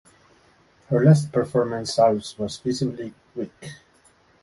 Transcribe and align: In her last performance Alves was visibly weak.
In 0.89 0.97
her 0.97 1.05
last 1.05 1.31
performance 1.31 1.97
Alves 1.97 2.35
was 2.39 2.57
visibly 2.57 3.13
weak. 3.35 3.51